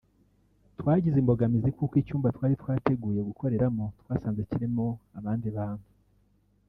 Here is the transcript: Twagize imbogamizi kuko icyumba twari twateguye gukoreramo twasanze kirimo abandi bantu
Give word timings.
Twagize 0.79 1.17
imbogamizi 1.19 1.69
kuko 1.77 1.93
icyumba 2.01 2.33
twari 2.35 2.53
twateguye 2.61 3.19
gukoreramo 3.29 3.83
twasanze 4.01 4.41
kirimo 4.49 4.85
abandi 5.19 5.47
bantu 5.57 5.87